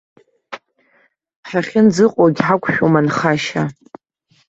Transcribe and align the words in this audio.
Ҳахьынӡаҟоугь 1.49 2.39
ҳақәшәом 2.45 2.93
анхашьа. 2.99 3.63